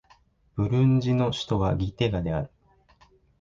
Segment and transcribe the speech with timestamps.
[0.55, 2.49] ブルンジの首都はギテガである